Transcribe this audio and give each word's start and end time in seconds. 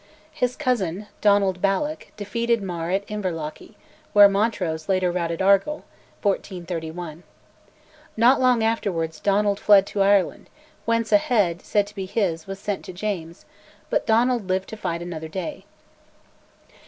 His 0.31 0.55
cousin, 0.55 1.05
Donald 1.21 1.61
Balloch, 1.61 2.07
defeated 2.17 2.63
Mar 2.63 2.89
at 2.89 3.05
Inverlochy 3.07 3.75
(where 4.13 4.27
Montrose 4.27 4.89
later 4.89 5.11
routed 5.11 5.43
Argyll) 5.43 5.85
(1431). 6.23 7.21
Not 8.17 8.41
long 8.41 8.63
afterwards 8.63 9.19
Donald 9.19 9.59
fled 9.59 9.85
to 9.85 10.01
Ireland, 10.01 10.49
whence 10.85 11.11
a 11.11 11.17
head, 11.19 11.61
said 11.61 11.85
to 11.85 11.93
be 11.93 12.07
his, 12.07 12.47
was 12.47 12.57
sent 12.57 12.83
to 12.85 12.93
James, 12.93 13.45
but 13.91 14.07
Donald 14.07 14.47
lived 14.49 14.69
to 14.69 14.75
fight 14.75 15.03
another 15.03 15.27
day. 15.29 15.65